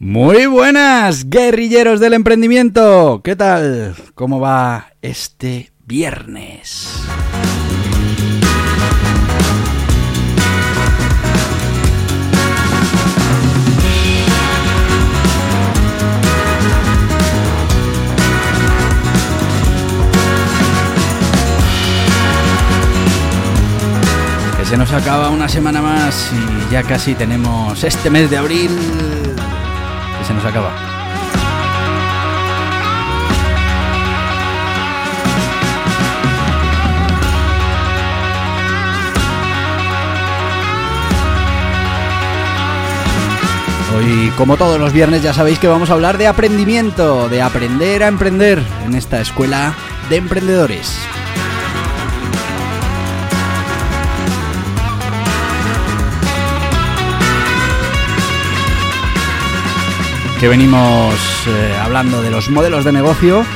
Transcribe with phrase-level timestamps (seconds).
[0.00, 3.20] Muy buenas, guerrilleros del emprendimiento.
[3.22, 3.94] ¿Qué tal?
[4.14, 7.00] ¿Cómo va este viernes?
[24.58, 28.70] Que se nos acaba una semana más y ya casi tenemos este mes de abril
[30.24, 30.70] se nos acaba.
[43.96, 48.02] Hoy, como todos los viernes, ya sabéis que vamos a hablar de aprendimiento, de aprender
[48.02, 49.74] a emprender en esta escuela
[50.08, 50.98] de emprendedores.
[60.44, 61.14] Que venimos
[61.46, 63.46] eh, hablando de los modelos de negocio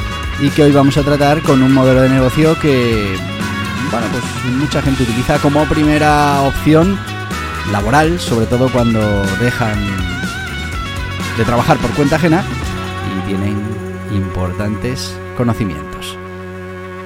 [0.40, 3.14] y que hoy vamos a tratar con un modelo de negocio que
[3.90, 6.98] bueno, pues mucha gente utiliza como primera opción
[7.72, 9.00] laboral, sobre todo cuando
[9.38, 9.76] dejan
[11.36, 12.42] de trabajar por cuenta ajena
[13.06, 13.58] y tienen
[14.14, 16.16] importantes conocimientos.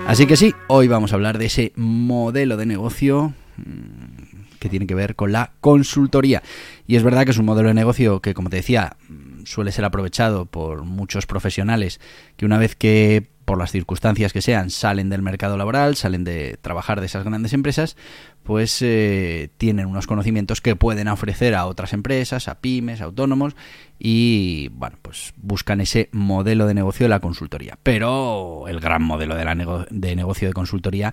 [0.07, 4.87] Así que sí, hoy vamos a hablar de ese modelo de negocio mm, que tiene
[4.87, 6.41] que ver con la consultoría.
[6.87, 8.97] Y es verdad que es un modelo de negocio que, como te decía,
[9.45, 12.01] suele ser aprovechado por muchos profesionales
[12.37, 16.59] que una vez que por las circunstancias que sean salen del mercado laboral, salen de
[16.61, 17.97] trabajar de esas grandes empresas,
[18.43, 23.55] pues eh, tienen unos conocimientos que pueden ofrecer a otras empresas, a pymes, a autónomos
[23.99, 27.79] y bueno, pues buscan ese modelo de negocio de la consultoría.
[27.83, 31.13] Pero el gran modelo de, la de negocio de consultoría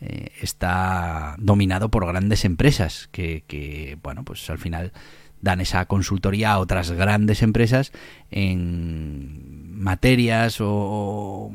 [0.00, 4.92] eh, está dominado por grandes empresas que, que bueno, pues al final
[5.40, 7.92] dan esa consultoría a otras grandes empresas
[8.30, 11.50] en materias o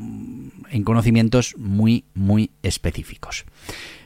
[0.72, 3.46] en conocimientos muy, muy específicos.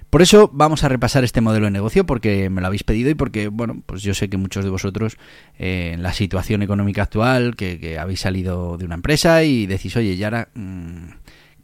[0.10, 3.16] Por eso vamos a repasar este modelo de negocio porque me lo habéis pedido y
[3.16, 5.18] porque, bueno, pues yo sé que muchos de vosotros
[5.60, 10.16] eh, en la situación económica actual, que, habéis salido de una empresa y decís, oye,
[10.16, 11.10] Yara, mm,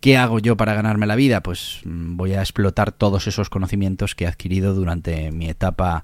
[0.02, 1.42] ¿qué hago yo para ganarme la vida?
[1.42, 6.04] Pues mm, voy a explotar todos esos conocimientos que he adquirido durante mi etapa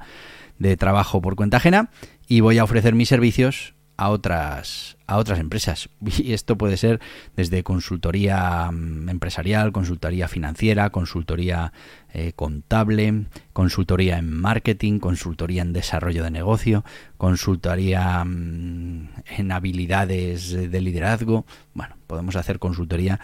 [0.59, 1.89] de trabajo por cuenta ajena
[2.27, 5.89] y voy a ofrecer mis servicios a otras a otras empresas
[6.19, 7.01] y esto puede ser
[7.35, 11.73] desde consultoría mm, empresarial, consultoría financiera, consultoría
[12.13, 16.85] eh, contable, consultoría en marketing, consultoría en desarrollo de negocio,
[17.17, 21.45] consultoría mm, en habilidades de liderazgo.
[21.73, 23.19] Bueno, podemos hacer consultoría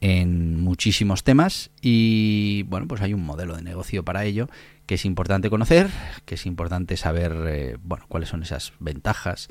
[0.00, 4.48] en muchísimos temas y bueno, pues hay un modelo de negocio para ello
[4.88, 5.90] que es importante conocer,
[6.24, 9.50] que es importante saber eh, bueno, cuáles son esas ventajas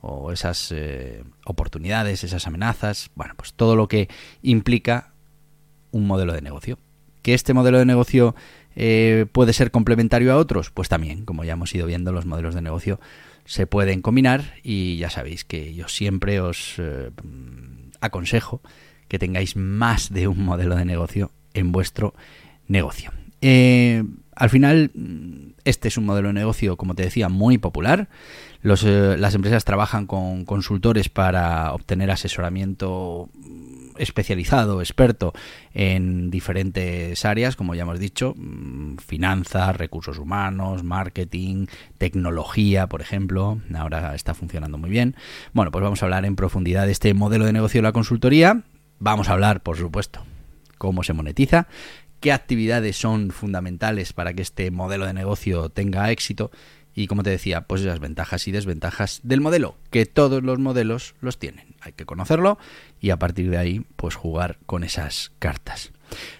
[0.00, 4.08] o esas eh, oportunidades, esas amenazas, bueno, pues todo lo que
[4.42, 5.12] implica
[5.90, 6.78] un modelo de negocio.
[7.22, 8.36] Que este modelo de negocio
[8.76, 12.54] eh, puede ser complementario a otros, pues también, como ya hemos ido viendo, los modelos
[12.54, 13.00] de negocio
[13.44, 16.80] se pueden combinar y ya sabéis que yo siempre os
[18.00, 18.60] aconsejo
[19.08, 22.14] que tengáis más de un modelo de negocio en vuestro
[22.68, 23.10] negocio.
[23.40, 24.04] Eh,
[24.34, 24.90] al final,
[25.64, 28.08] este es un modelo de negocio, como te decía, muy popular.
[28.62, 33.30] Eh, las empresas trabajan con consultores para obtener asesoramiento
[33.98, 35.32] especializado, experto
[35.72, 41.66] en diferentes áreas, como ya hemos dicho, mm, finanzas, recursos humanos, marketing,
[41.96, 45.16] tecnología, por ejemplo, ahora está funcionando muy bien.
[45.52, 48.64] Bueno, pues vamos a hablar en profundidad de este modelo de negocio de la consultoría.
[48.98, 50.20] Vamos a hablar, por supuesto,
[50.78, 51.68] cómo se monetiza,
[52.20, 56.50] qué actividades son fundamentales para que este modelo de negocio tenga éxito
[56.94, 61.14] y como te decía, pues las ventajas y desventajas del modelo, que todos los modelos
[61.20, 61.76] los tienen.
[61.82, 62.58] Hay que conocerlo
[63.00, 65.92] y a partir de ahí pues jugar con esas cartas.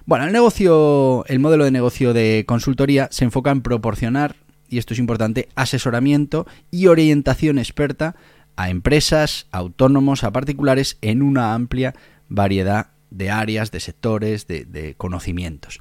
[0.06, 4.36] Bueno, el negocio, el modelo de negocio de consultoría se enfoca en proporcionar
[4.68, 8.16] y esto es importante, asesoramiento y orientación experta
[8.56, 11.94] a empresas, autónomos, a particulares en una amplia
[12.28, 15.78] variedad de áreas, de sectores, de, conocimientos.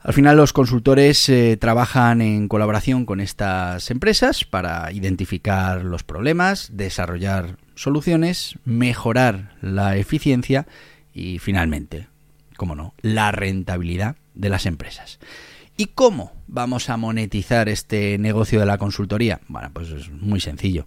[0.00, 6.70] Al final los consultores eh, trabajan en colaboración con estas empresas para identificar los problemas,
[6.72, 10.66] desarrollar soluciones, mejorar la eficiencia
[11.14, 12.08] y finalmente,
[12.56, 15.20] como no, la rentabilidad de las empresas.
[15.76, 19.40] ¿Y cómo vamos a monetizar este negocio de la consultoría?
[19.48, 20.84] Bueno, pues es muy sencillo.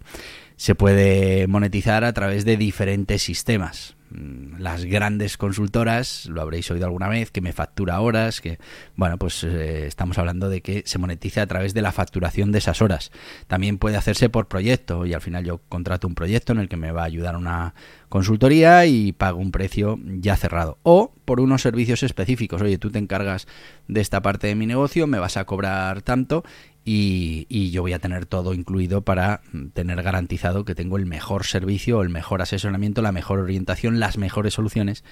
[0.56, 3.95] Se puede monetizar a través de diferentes sistemas.
[4.10, 8.58] Mm, las grandes consultoras, lo habréis oído alguna vez, que me factura horas, que,
[8.94, 12.58] bueno, pues eh, estamos hablando de que se monetiza a través de la facturación de
[12.58, 13.10] esas horas.
[13.48, 16.76] También puede hacerse por proyecto y al final yo contrato un proyecto en el que
[16.76, 17.74] me va a ayudar una
[18.08, 20.78] consultoría y pago un precio ya cerrado.
[20.82, 22.62] O por unos servicios específicos.
[22.62, 23.46] Oye, tú te encargas
[23.88, 26.44] de esta parte de mi negocio, me vas a cobrar tanto
[26.88, 29.40] y, yo voy a tener todo incluido para
[29.74, 34.54] tener garantizado que tengo el mejor servicio, el mejor asesoramiento, la mejor orientación, las mejores
[34.54, 35.02] soluciones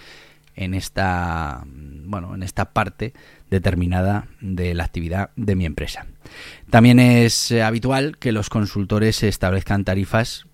[0.54, 3.12] en esta bueno en esta parte
[3.50, 6.06] determinada de la actividad de mi empresa.
[6.70, 10.53] También es habitual que los consultores establezcan tarifas Mm,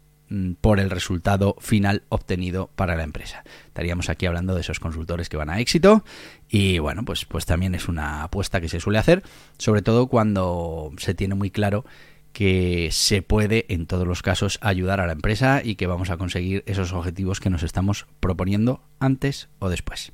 [0.60, 3.42] por el resultado final obtenido para la empresa.
[3.66, 6.04] Estaríamos aquí hablando de esos consultores que van a éxito
[6.48, 9.22] y bueno, pues, pues también es una apuesta que se suele hacer,
[9.58, 11.84] sobre todo cuando se tiene muy claro
[12.32, 16.16] que se puede en todos los casos ayudar a la empresa y que vamos a
[16.16, 20.12] conseguir esos objetivos que nos estamos proponiendo antes o después.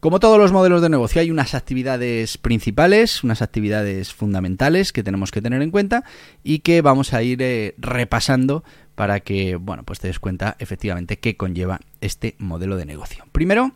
[0.00, 5.30] Como todos los modelos de negocio, hay unas actividades principales, unas actividades fundamentales que tenemos
[5.30, 6.04] que tener en cuenta
[6.44, 8.62] y que vamos a ir eh, repasando
[8.96, 13.24] para que, bueno, pues te des cuenta efectivamente qué conlleva este modelo de negocio.
[13.30, 13.72] Primero,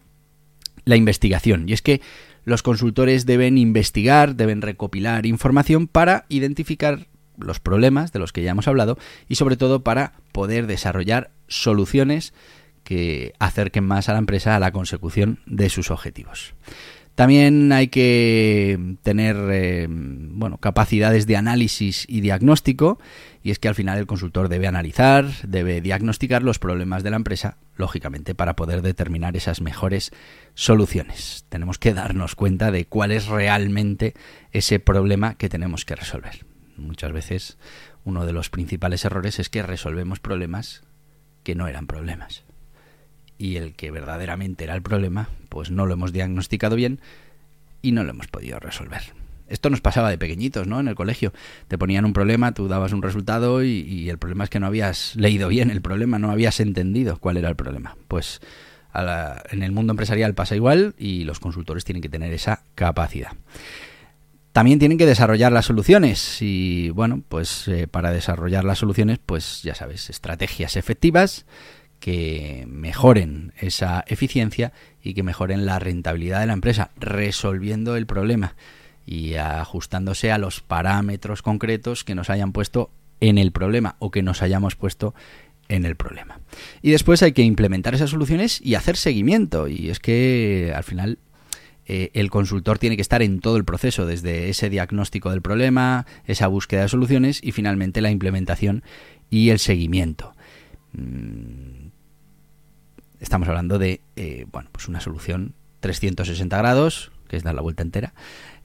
[0.84, 1.68] la investigación.
[1.68, 2.00] Y es que
[2.44, 7.06] los consultores deben investigar, deben recopilar información para identificar
[7.36, 12.32] los problemas de los que ya hemos hablado y sobre todo para poder desarrollar soluciones
[12.82, 16.54] que acerquen más a la empresa a la consecución de sus objetivos.
[17.14, 22.98] También hay que tener eh, bueno, capacidades de análisis y diagnóstico,
[23.42, 27.16] y es que al final el consultor debe analizar, debe diagnosticar los problemas de la
[27.16, 30.12] empresa, lógicamente, para poder determinar esas mejores
[30.54, 31.44] soluciones.
[31.48, 34.14] Tenemos que darnos cuenta de cuál es realmente
[34.52, 36.46] ese problema que tenemos que resolver.
[36.76, 37.58] Muchas veces
[38.04, 40.82] uno de los principales errores es que resolvemos problemas
[41.42, 42.44] que no eran problemas
[43.40, 47.00] y el que verdaderamente era el problema, pues no lo hemos diagnosticado bien
[47.80, 49.00] y no lo hemos podido resolver.
[49.48, 50.78] Esto nos pasaba de pequeñitos, ¿no?
[50.78, 51.32] En el colegio.
[51.66, 55.16] Te ponían un problema, tú dabas un resultado y, el problema es que no habías
[55.16, 57.96] leído bien el problema, no habías entendido cuál era el problema.
[58.08, 58.42] Pues
[58.94, 63.32] en el mundo empresarial pasa igual y los consultores tienen que tener esa capacidad.
[64.52, 69.62] También tienen que desarrollar las soluciones y bueno, pues eh, para desarrollar las soluciones, pues
[69.62, 71.46] ya sabes, estrategias efectivas,
[72.00, 78.56] que mejoren esa eficiencia y que mejoren la rentabilidad de la empresa, resolviendo el problema
[79.06, 84.22] y ajustándose a los parámetros concretos que nos hayan puesto en el problema o que
[84.22, 85.14] nos hayamos puesto
[85.68, 86.40] en el problema.
[86.82, 89.68] Y después hay que implementar esas soluciones y hacer seguimiento.
[89.68, 91.18] Y es que al final
[91.86, 96.06] eh, el consultor tiene que estar en todo el proceso, desde ese diagnóstico del problema,
[96.24, 98.82] esa búsqueda de soluciones y finalmente la implementación
[99.28, 100.34] y el seguimiento.
[100.92, 101.88] Mm,
[103.20, 107.82] estamos hablando de eh, bueno, pues una solución 360 grados, que es dar la vuelta
[107.82, 108.12] entera.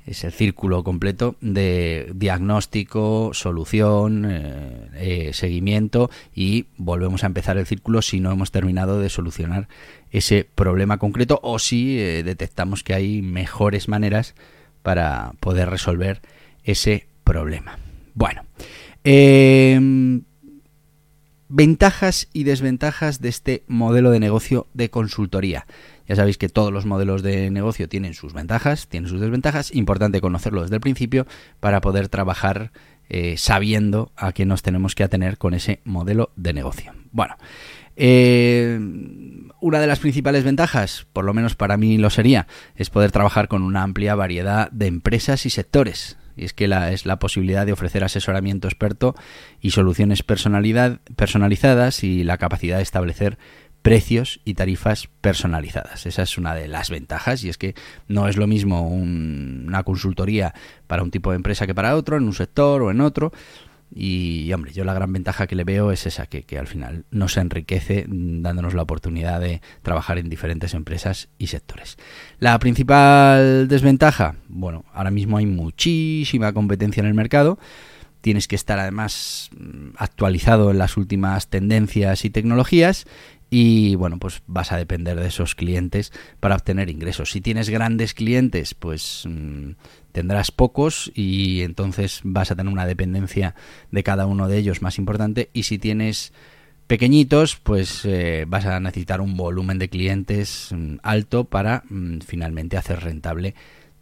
[0.06, 7.66] Es el círculo completo de diagnóstico, solución, eh, eh, seguimiento y volvemos a empezar el
[7.66, 9.68] círculo si no hemos terminado de solucionar
[10.12, 14.36] ese problema concreto o si detectamos que hay mejores maneras
[14.84, 16.22] para poder resolver
[16.64, 17.80] ese problema.
[18.14, 18.44] Bueno,
[21.48, 25.68] Ventajas y desventajas de este modelo de negocio de consultoría.
[26.08, 29.74] Ya sabéis que todos los modelos de negocio tienen sus ventajas, tienen sus desventajas.
[29.74, 31.28] Importante conocerlo desde el principio
[31.60, 32.72] para poder trabajar
[33.10, 36.94] eh, sabiendo a qué nos tenemos que atener con ese modelo de negocio.
[37.12, 37.36] Bueno,
[37.96, 38.80] eh,
[39.62, 43.48] una de las principales ventajas, por lo menos para mí lo sería, es poder trabajar
[43.48, 47.66] con una amplia variedad de empresas y sectores y es que la, es la posibilidad
[47.66, 49.16] de ofrecer asesoramiento experto
[49.62, 53.38] y soluciones personalidad, personalizadas y la capacidad de establecer
[53.86, 56.08] precios y tarifas personalizadas.
[56.08, 57.76] Esa es una de las ventajas y es que
[58.08, 60.56] no es lo mismo una consultoría
[60.88, 63.32] para un tipo de empresa que para otro, en un sector o en otro.
[63.94, 67.06] Y, hombre, yo la gran ventaja que le veo es esa, que, que, al final
[67.12, 71.98] nos enriquece dándonos la oportunidad de trabajar en diferentes empresas y sectores.
[72.40, 77.58] La principal desventaja, bueno, ahora mismo hay muchísima competencia en el mercado.
[78.22, 79.52] Tienes que estar además
[79.98, 83.06] actualizado en las últimas tendencias y tecnologías
[83.58, 87.32] y bueno, pues vas a depender de esos clientes para obtener ingresos.
[87.32, 89.76] Si tienes grandes clientes, pues mm,
[90.12, 93.56] tendrás pocos y entonces vas a tener una dependencia
[93.92, 96.34] de cada uno de ellos más importante y si tienes
[96.88, 102.76] pequeñitos, pues eh, vas a necesitar un volumen de clientes mm, alto para mm, finalmente
[102.76, 103.56] hacer rentable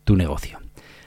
[0.04, 0.63] tu negocio.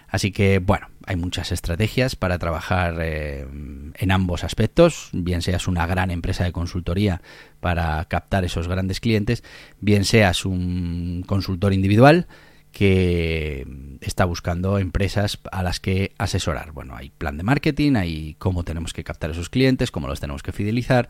[0.08, 3.46] Así que bueno, hay muchas estrategias para trabajar eh,
[3.94, 7.22] en ambos aspectos, bien seas una gran empresa de consultoría
[7.60, 9.42] para captar esos grandes clientes,
[9.80, 12.26] bien seas un consultor individual
[12.72, 13.66] que
[14.02, 16.72] está buscando empresas a las que asesorar.
[16.72, 20.42] Bueno, hay plan de marketing, hay cómo tenemos que captar esos clientes, cómo los tenemos
[20.42, 21.08] que fidelizar.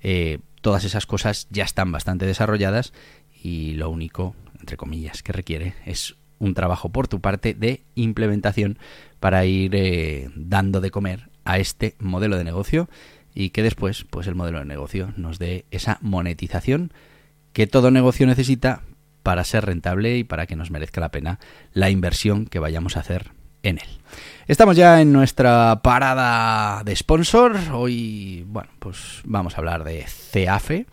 [0.00, 2.92] Eh, todas esas cosas ya están bastante desarrolladas
[3.42, 8.78] y lo único, entre comillas, que requiere es un trabajo por tu parte de implementación
[9.20, 12.88] para ir eh, dando de comer a este modelo de negocio
[13.34, 16.92] y que después pues el modelo de negocio nos dé esa monetización
[17.52, 18.82] que todo negocio necesita
[19.22, 21.38] para ser rentable y para que nos merezca la pena
[21.72, 23.88] la inversión que vayamos a hacer en él.
[24.46, 27.56] Estamos ya en nuestra parada de sponsor.
[27.72, 30.86] Hoy, bueno, pues vamos a hablar de CEAFE.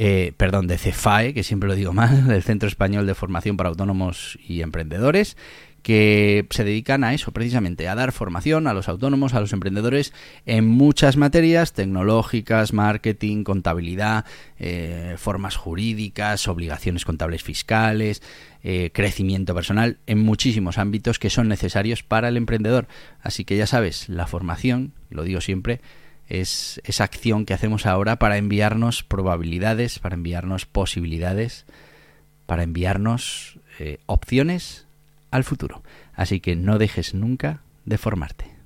[0.00, 3.68] Eh, perdón, de CEFAE, que siempre lo digo mal, del Centro Español de Formación para
[3.68, 5.36] Autónomos y Emprendedores,
[5.82, 10.12] que se dedican a eso, precisamente, a dar formación a los autónomos, a los emprendedores
[10.46, 14.24] en muchas materias tecnológicas, marketing, contabilidad,
[14.60, 18.22] eh, formas jurídicas, obligaciones contables fiscales,
[18.62, 22.86] eh, crecimiento personal, en muchísimos ámbitos que son necesarios para el emprendedor.
[23.20, 25.80] Así que ya sabes, la formación, lo digo siempre,
[26.28, 31.64] es esa acción que hacemos ahora para enviarnos probabilidades, para enviarnos posibilidades,
[32.46, 34.86] para enviarnos eh, opciones
[35.30, 35.82] al futuro.
[36.14, 38.58] Así que no dejes nunca de formarte.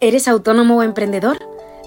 [0.00, 1.38] ¿Eres autónomo o emprendedor?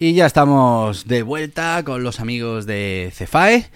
[0.00, 3.68] Y ya estamos de vuelta con los amigos de Cefae.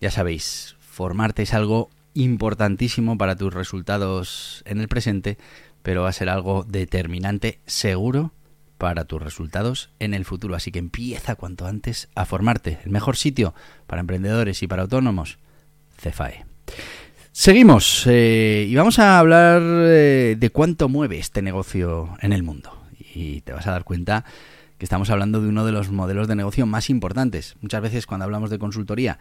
[0.00, 5.36] Ya sabéis, formarte es algo importantísimo para tus resultados en el presente,
[5.82, 8.32] pero va a ser algo determinante seguro
[8.78, 10.54] para tus resultados en el futuro.
[10.54, 12.78] Así que empieza cuanto antes a formarte.
[12.86, 13.54] El mejor sitio
[13.86, 15.36] para emprendedores y para autónomos,
[15.98, 16.46] Cefae.
[17.32, 22.82] Seguimos eh, y vamos a hablar eh, de cuánto mueve este negocio en el mundo.
[23.14, 24.24] Y te vas a dar cuenta
[24.78, 27.56] que estamos hablando de uno de los modelos de negocio más importantes.
[27.60, 29.18] Muchas veces cuando hablamos de consultoría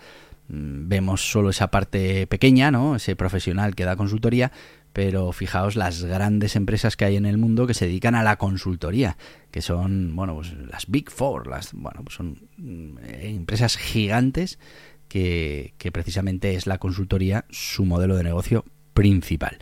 [0.47, 2.95] mm, vemos solo esa parte pequeña, ¿no?
[2.95, 4.51] Ese profesional que da consultoría,
[4.93, 8.37] pero fijaos las grandes empresas que hay en el mundo que se dedican a la
[8.37, 9.17] consultoría,
[9.51, 14.59] que son, bueno, pues las Big Four, las, bueno, pues son mm, empresas gigantes
[15.07, 19.59] que, que precisamente es la consultoría su modelo de negocio principal.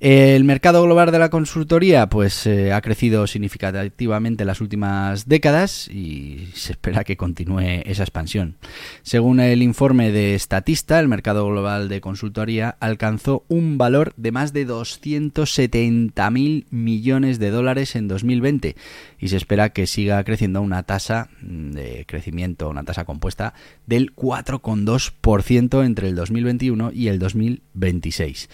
[0.00, 5.88] El mercado global de la consultoría pues eh, ha crecido significativamente en las últimas décadas
[5.88, 8.56] y se espera que continúe esa expansión.
[9.02, 14.54] Según el informe de Statista, el mercado global de consultoría alcanzó un valor de más
[14.54, 18.76] de 270.000 millones de dólares en 2020
[19.18, 23.52] y se espera que siga creciendo a una tasa de crecimiento, una tasa compuesta
[23.86, 28.48] del 4,2% entre el 2021 y el 2026.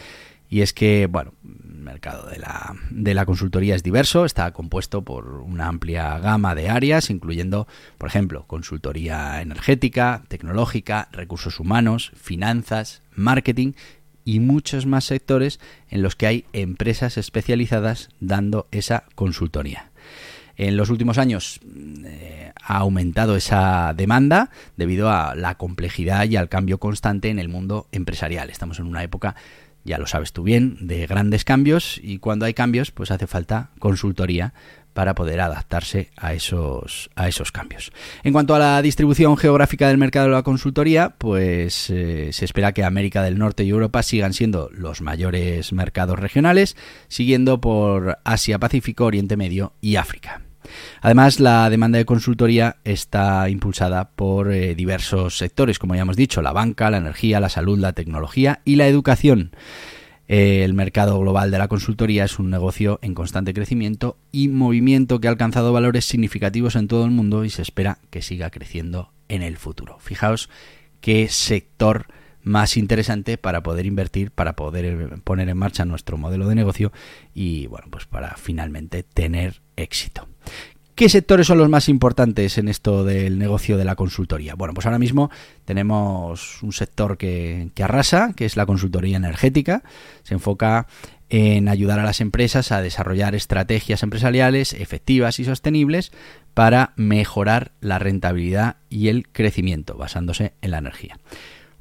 [0.49, 5.03] Y es que, bueno, el mercado de la, de la consultoría es diverso, está compuesto
[5.03, 7.67] por una amplia gama de áreas, incluyendo,
[7.99, 13.73] por ejemplo, consultoría energética, tecnológica, recursos humanos, finanzas, marketing
[14.25, 19.91] y muchos más sectores en los que hay empresas especializadas dando esa consultoría.
[20.57, 21.61] En los últimos años
[22.05, 27.49] eh, ha aumentado esa demanda debido a la complejidad y al cambio constante en el
[27.49, 28.49] mundo empresarial.
[28.49, 29.37] Estamos en una época
[29.87, 33.71] ya lo sabes tú bien, de grandes cambios y cuando hay cambios pues hace falta
[33.79, 34.53] consultoría
[34.93, 37.93] para poder adaptarse a esos, a esos cambios.
[38.25, 42.73] En cuanto a la distribución geográfica del mercado de la consultoría, pues eh, se espera
[42.73, 46.77] que América del Norte y Europa sigan siendo los mayores mercados regionales,
[47.09, 50.46] siguiendo por Asia, Pacífico, Oriente Medio y África.
[51.01, 56.43] Además, la demanda de consultoría está impulsada por eh, diversos sectores, como ya hemos dicho,
[56.43, 59.53] la banca, la energía, la salud, la tecnología y la educación.
[60.29, 65.29] El mercado global de la consultoría es un negocio en constante crecimiento y movimiento que
[65.29, 69.43] ha alcanzado valores significativos en todo el mundo y se espera que siga creciendo en
[69.43, 69.99] el futuro.
[70.01, 70.51] Fijaos
[71.01, 72.07] qué sector
[72.47, 76.93] más interesante para poder invertir, para poder poner en marcha nuestro modelo de negocio
[77.35, 80.29] y bueno, pues para finalmente tener éxito.
[80.95, 84.55] ¿Qué sectores son los más importantes en esto del negocio de la consultoría?
[84.55, 85.29] Bueno, pues ahora mismo
[85.65, 89.83] tenemos un sector que, que, arrasa, que es la consultoría energética.
[90.23, 90.87] Se enfoca
[91.29, 96.13] en ayudar a las empresas a desarrollar estrategias empresariales efectivas y sostenibles
[96.55, 101.19] para mejorar la rentabilidad y el crecimiento, basándose en la energía.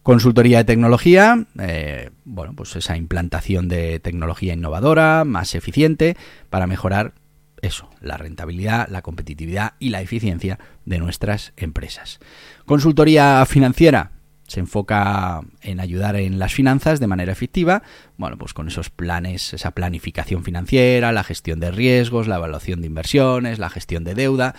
[0.05, 6.15] Consultoría de tecnología, eh, bueno, pues esa implantación de tecnología innovadora, más eficiente,
[6.51, 7.15] para mejorar
[7.63, 12.19] eso, la rentabilidad, la competitividad y la eficiencia de nuestras empresas.
[12.65, 14.11] Consultoría financiera,
[14.47, 17.81] se enfoca en ayudar en las finanzas de manera efectiva,
[18.15, 22.87] bueno, pues con esos planes, esa planificación financiera, la gestión de riesgos, la evaluación de
[22.87, 24.53] inversiones, la gestión de deuda,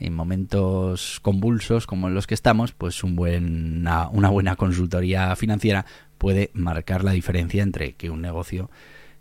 [0.00, 5.84] en momentos convulsos como en los que estamos, pues una, buena consultoría financiera
[6.18, 8.70] puede marcar la diferencia entre que un negocio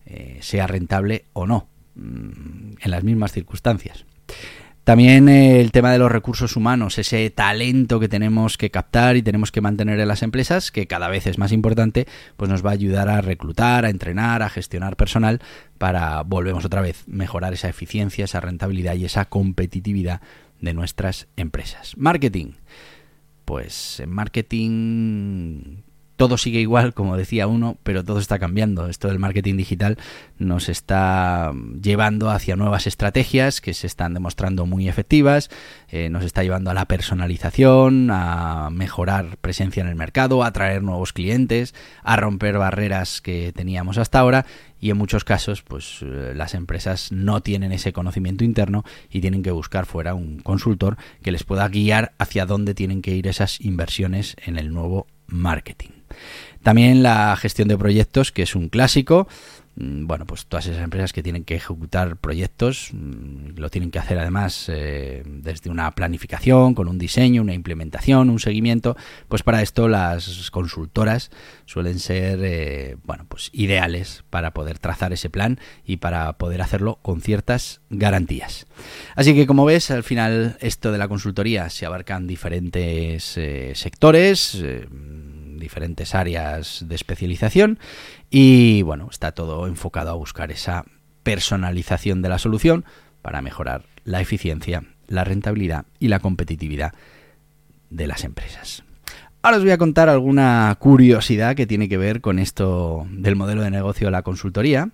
[0.05, 4.05] eh, sea rentable o no, mm, en las mismas circunstancias.
[4.89, 9.21] También eh, el tema de los recursos humanos, ese talento que tenemos que captar y
[9.21, 12.07] tenemos que mantener en las empresas, que cada vez es más importante,
[12.37, 15.41] pues nos va a ayudar a reclutar, a entrenar, a gestionar personal
[15.77, 20.21] para, volvemos otra vez, mejorar esa eficiencia, esa rentabilidad y esa competitividad
[20.61, 21.97] de nuestras empresas.
[21.97, 22.53] Marketing.
[23.45, 25.81] Pues en marketing
[26.19, 28.89] todo sigue igual, como decía uno, pero todo está cambiando.
[28.89, 29.97] Esto del marketing digital
[30.37, 35.49] nos está llevando hacia nuevas estrategias que se están demostrando muy efectivas,
[35.87, 40.83] eh, nos está llevando a la personalización, a mejorar presencia en el mercado, a atraer
[40.83, 41.73] nuevos clientes,
[42.03, 44.45] a romper barreras que teníamos hasta ahora
[44.81, 49.41] y en muchos casos pues eh, las empresas no tienen ese conocimiento interno y tienen
[49.41, 53.61] que buscar fuera un consultor que les pueda guiar hacia dónde tienen que ir esas
[53.61, 55.89] inversiones en el nuevo marketing.
[56.63, 59.27] También la gestión de proyectos, que es un clásico.
[59.75, 63.99] Mm, bueno, pues todas esas empresas que tienen que ejecutar proyectos mm, lo tienen que
[63.99, 68.97] hacer además eh, desde una planificación, con un diseño, una implementación, un seguimiento.
[69.29, 71.31] Pues para esto las consultoras
[71.65, 76.99] suelen ser, eh, bueno, pues ideales para poder trazar ese plan y para poder hacerlo
[77.01, 78.67] con ciertas garantías.
[79.15, 84.61] Así que como ves, al final esto de la consultoría se abarcan diferentes eh, sectores
[85.59, 87.79] diferentes áreas de especialización
[88.29, 90.85] y bueno, está todo enfocado a buscar esa
[91.23, 92.85] personalización de la solución
[93.21, 96.93] para mejorar la eficiencia, la rentabilidad y la competitividad
[97.89, 98.83] de las empresas.
[99.41, 103.61] Ahora os voy a contar alguna curiosidad que tiene que ver con esto del modelo
[103.61, 104.89] de negocio de la consultoría.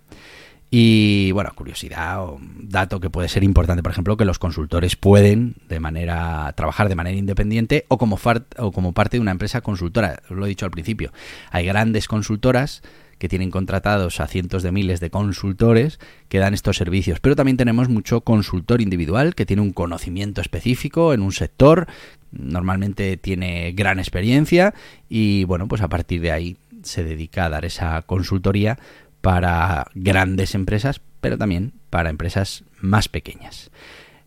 [0.71, 5.55] Y bueno, curiosidad o dato que puede ser importante, por ejemplo, que los consultores pueden
[5.69, 8.19] de manera trabajar de manera independiente o como,
[8.57, 10.21] o como parte de una empresa consultora.
[10.29, 11.11] Os lo he dicho al principio.
[11.51, 12.81] Hay grandes consultoras
[13.17, 17.19] que tienen contratados a cientos de miles de consultores que dan estos servicios.
[17.19, 21.87] Pero también tenemos mucho consultor individual que tiene un conocimiento específico en un sector,
[22.31, 24.73] normalmente tiene gran experiencia
[25.07, 28.77] y bueno, pues a partir de ahí se dedica a dar esa consultoría
[29.25, 33.71] para grandes empresas, pero también para empresas más pequeñas.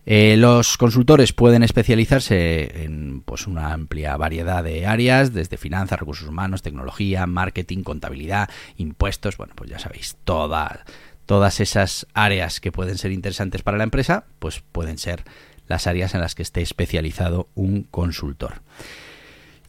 [0.07, 6.29] Eh, los consultores pueden especializarse en pues, una amplia variedad de áreas, desde finanzas, recursos
[6.29, 13.13] humanos, tecnología, marketing, contabilidad, impuestos, bueno, pues ya sabéis, todas esas áreas que pueden ser
[13.13, 15.23] interesantes para la empresa, pues pueden ser
[15.69, 18.63] las áreas en las que esté especializado un consultor.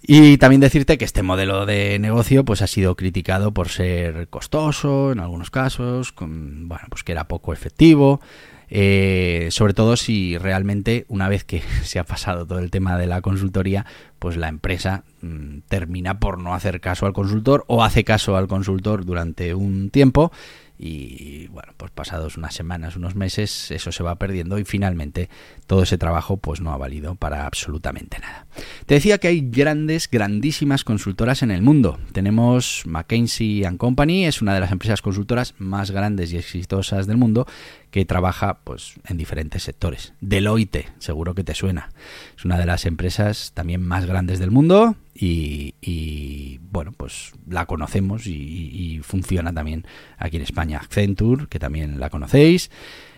[0.02, 5.12] Y también decirte que este modelo de negocio pues ha sido criticado por ser costoso
[5.12, 8.22] en algunos casos, con, bueno, pues que era poco efectivo,
[8.70, 13.08] eh, sobre todo si realmente una vez que se ha pasado todo el tema de
[13.08, 13.86] la consultoría,
[14.20, 18.48] pues la empresa mm, termina por no hacer caso al consultor o hace caso al
[18.48, 20.32] consultor durante un tiempo
[20.82, 25.30] y bueno, pues pasados unas semanas, unos meses, eso se va perdiendo y finalmente
[25.68, 28.48] todo ese trabajo pues no ha valido para absolutamente nada.
[28.86, 32.00] Te decía que hay grandes, grandísimas consultoras en el mundo.
[32.14, 37.46] Tenemos McKinsey⁇ Company, es una de las empresas consultoras más grandes y exitosas del mundo
[37.92, 40.14] que trabaja pues en diferentes sectores.
[40.22, 41.90] Deloitte, seguro que te suena.
[42.38, 48.28] Es una de las empresas también más grandes del mundo y, bueno, pues la conocemos
[48.28, 49.86] y, funciona también
[50.18, 50.80] aquí en España.
[50.80, 52.70] Accenture, que también la conocéis.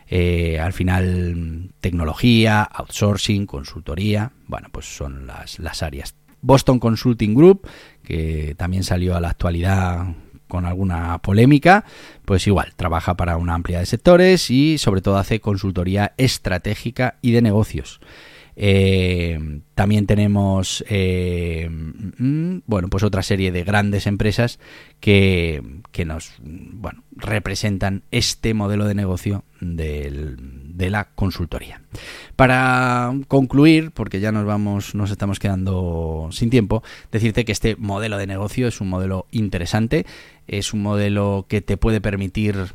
[0.08, 6.16] Eh, al final, tecnología, outsourcing, consultoría, bueno, pues son las, las áreas.
[6.42, 7.68] Boston Consulting Group,
[8.04, 10.08] que también salió a la actualidad
[10.52, 11.86] con alguna polémica,
[12.26, 17.32] pues igual, trabaja para una amplia de sectores y sobre todo hace consultoría estratégica y
[17.32, 18.02] de negocios.
[18.56, 24.60] Eh, también tenemos eh, mm, bueno, pues otra serie de grandes empresas
[25.00, 25.64] que,
[26.06, 31.82] nos bueno, representan este modelo de negocio de la consultoría.
[32.36, 38.18] Para concluir, porque ya nos vamos, nos estamos quedando sin tiempo, decirte que este modelo
[38.18, 40.06] de negocio es un modelo interesante,
[40.48, 42.74] es un modelo que te puede permitir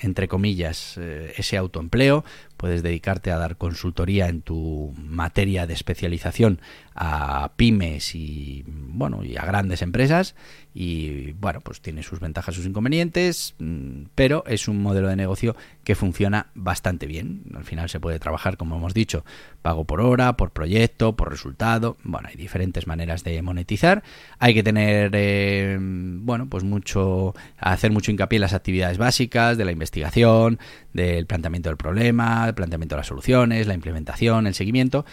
[0.00, 2.24] entre comillas, eh, ese autoempleo,
[2.64, 6.62] puedes dedicarte a dar consultoría en tu materia de especialización
[6.94, 10.34] a pymes y bueno y a grandes empresas
[10.72, 15.56] y bueno pues tiene sus ventajas sus inconvenientes mm, pero es un modelo de negocio
[15.82, 17.42] que funciona bastante bien.
[17.54, 19.24] Al final se puede trabajar como hemos dicho
[19.60, 21.98] pago por hora por proyecto por resultado.
[22.02, 24.02] Bueno hay diferentes maneras de monetizar.
[24.38, 29.64] Hay que tener eh, bueno pues mucho hacer mucho hincapié en las actividades básicas de
[29.64, 30.58] la investigación
[30.92, 35.04] del planteamiento del problema el planteamiento de las soluciones la implementación el seguimiento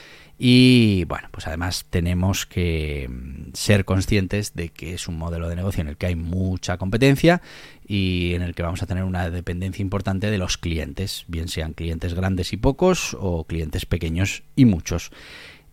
[0.43, 5.55] y bueno, pues además tenemos que mm, ser conscientes de que es un modelo de
[5.55, 7.43] negocio en el que hay mucha competencia
[7.87, 11.73] y en el que vamos a tener una dependencia importante de los clientes, bien sean
[11.73, 15.11] clientes grandes y pocos o clientes pequeños y muchos.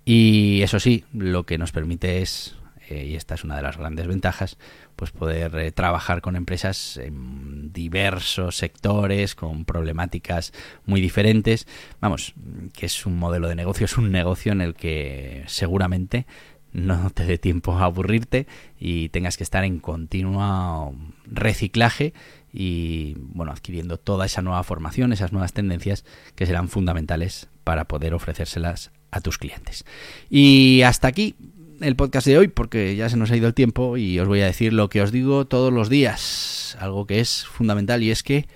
[0.04, 2.57] Y eso sí, lo que nos permite es
[2.90, 4.58] eh, y esta es una de las grandes ventajas,
[4.96, 10.52] pues poder eh, trabajar con empresas en diversos sectores, con problemáticas
[10.86, 11.66] muy diferentes.
[12.00, 12.34] Vamos,
[12.72, 16.26] que es un modelo de negocio, es un negocio en el que seguramente
[16.72, 18.46] no te dé tiempo a aburrirte
[18.78, 22.12] y tengas que estar en continuo reciclaje
[22.52, 28.14] y bueno, adquiriendo toda esa nueva formación, esas nuevas tendencias que serán fundamentales para poder
[28.14, 29.84] ofrecérselas a tus clientes.
[30.30, 31.36] Y hasta aquí
[31.80, 34.40] el podcast de hoy porque ya se nos ha ido el tiempo y os voy
[34.40, 38.22] a decir lo que os digo todos los días, algo que es fundamental y es
[38.22, 38.46] que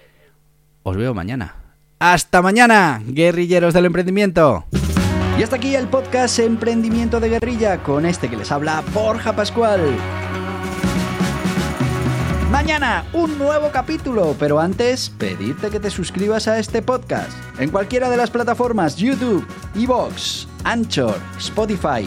[0.82, 1.56] os veo mañana.
[1.98, 4.64] Hasta mañana, guerrilleros del emprendimiento.
[5.38, 9.80] Y hasta aquí el podcast Emprendimiento de Guerrilla con este que les habla Borja Pascual.
[12.50, 18.10] Mañana un nuevo capítulo, pero antes pedirte que te suscribas a este podcast en cualquiera
[18.10, 22.06] de las plataformas YouTube, Evox, Anchor, Spotify